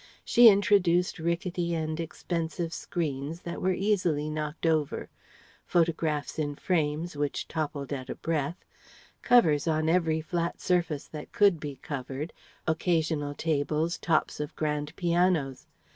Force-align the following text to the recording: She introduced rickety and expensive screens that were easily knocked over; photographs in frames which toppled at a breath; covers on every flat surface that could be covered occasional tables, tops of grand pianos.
She 0.25 0.49
introduced 0.49 1.19
rickety 1.19 1.75
and 1.75 1.99
expensive 1.99 2.73
screens 2.73 3.41
that 3.41 3.61
were 3.61 3.75
easily 3.75 4.31
knocked 4.31 4.65
over; 4.65 5.09
photographs 5.63 6.39
in 6.39 6.55
frames 6.55 7.15
which 7.15 7.47
toppled 7.47 7.93
at 7.93 8.09
a 8.09 8.15
breath; 8.15 8.65
covers 9.21 9.67
on 9.67 9.87
every 9.87 10.19
flat 10.19 10.59
surface 10.59 11.05
that 11.09 11.31
could 11.31 11.59
be 11.59 11.75
covered 11.83 12.33
occasional 12.67 13.35
tables, 13.35 13.99
tops 13.99 14.39
of 14.39 14.55
grand 14.55 14.95
pianos. 14.95 15.67